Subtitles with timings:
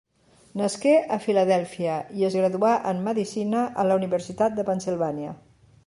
[0.61, 5.41] Nasqué a Filadèlfia i es graduà en medicina a la Universitat de Pennsilvània.